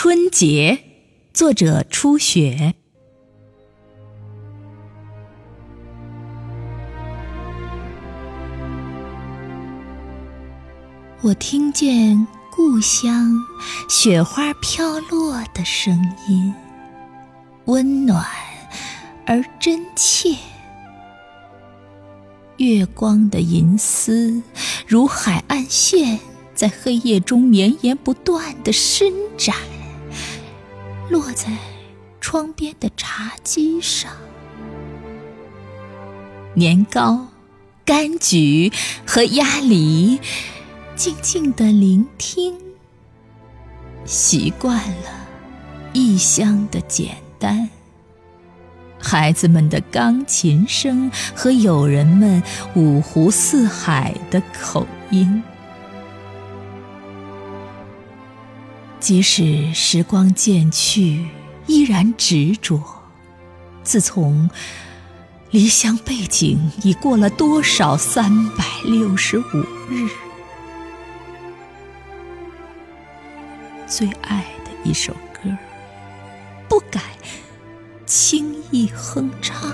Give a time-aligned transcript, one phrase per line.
[0.00, 0.78] 春节，
[1.34, 2.72] 作者初雪。
[11.20, 13.34] 我听见故乡
[13.88, 16.54] 雪花飘落的声音，
[17.64, 18.24] 温暖
[19.26, 20.36] 而真切。
[22.58, 24.40] 月光的银丝
[24.86, 26.20] 如海岸线，
[26.54, 29.56] 在黑夜中绵延不断的伸展，
[31.10, 31.52] 落在
[32.20, 34.12] 窗边的茶几上。
[36.54, 37.28] 年糕、
[37.86, 38.72] 柑橘
[39.06, 40.20] 和鸭梨，
[40.96, 42.54] 静静的聆听，
[44.04, 45.28] 习惯了
[45.92, 47.68] 异乡的简单。
[49.00, 52.42] 孩子们的钢琴声和友人们
[52.74, 55.40] 五湖四海的口音，
[59.08, 61.26] 即使时光渐去，
[61.66, 62.78] 依然执着。
[63.82, 64.50] 自从
[65.50, 69.42] 离乡背井已过了多少三百六十五
[69.88, 70.10] 日，
[73.86, 75.56] 最爱的一首歌，
[76.68, 77.00] 不改。
[78.04, 79.72] 轻易哼唱，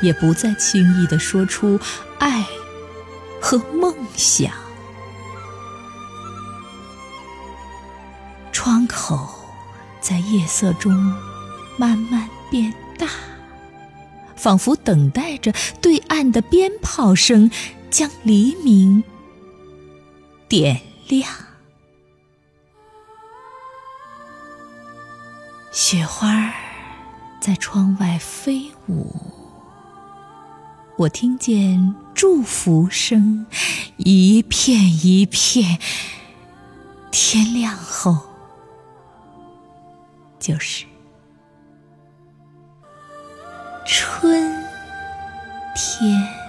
[0.00, 1.80] 也不再轻易的说出
[2.20, 2.46] 爱
[3.42, 4.69] 和梦想。
[8.90, 9.28] 口
[10.00, 10.92] 在夜色中
[11.76, 13.06] 慢慢变大，
[14.36, 17.50] 仿佛等待着对岸的鞭炮声
[17.90, 19.02] 将黎明
[20.48, 21.30] 点亮。
[25.72, 26.52] 雪花。
[27.40, 29.16] 在窗外飞舞，
[30.98, 33.46] 我听见祝福声，
[33.96, 35.78] 一片一片。
[37.10, 38.29] 天亮后，
[40.40, 40.86] 就是
[43.84, 44.50] 春
[45.74, 46.39] 天。